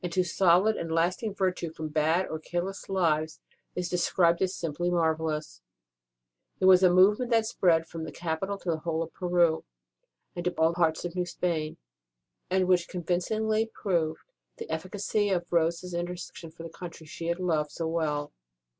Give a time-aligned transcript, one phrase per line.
[0.03, 3.39] ROSE OF LIMA solid and lasting virtue from bad or careless lives
[3.75, 5.61] is described as simply marvellous;
[6.55, 9.63] and it was a movement that spread from the capital to the whole of Peru
[10.35, 11.77] and to all parts of New Spain,
[12.49, 14.23] and which convincingly proved
[14.57, 18.33] the efficacy of Rose s intercession for the country she had loved so well.